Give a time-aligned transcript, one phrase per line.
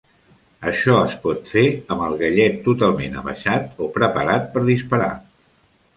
[0.69, 1.65] Això es pot fer
[1.95, 5.13] amb el gallet totalment abaixat o preparat per disparar.